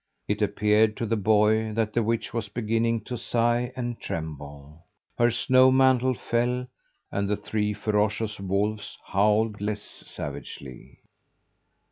It 0.27 0.41
appeared 0.41 0.97
to 0.97 1.05
the 1.05 1.15
boy 1.15 1.73
that 1.73 1.93
the 1.93 2.01
witch 2.01 2.33
was 2.33 2.49
beginning 2.49 3.01
to 3.01 3.19
sigh 3.19 3.71
and 3.75 3.99
tremble. 3.99 4.83
Her 5.19 5.29
snow 5.29 5.69
mantle 5.69 6.15
fell, 6.15 6.65
and 7.11 7.29
the 7.29 7.37
three 7.37 7.71
ferocious 7.73 8.39
wolves 8.39 8.97
howled 9.05 9.61
less 9.61 9.83
savagely. 10.03 11.01